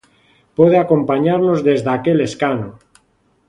Pode 0.57 0.75
acompañarnos 0.79 1.59
desde 1.67 1.89
aquel 1.97 2.17
escano. 2.29 2.69